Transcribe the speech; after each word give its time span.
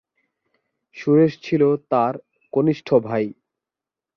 সুরেশ 0.95 1.33
ছিল 1.43 1.61
তাঁর 1.91 2.13
কনিষ্ঠ 2.53 2.87
ভাই। 3.01 3.25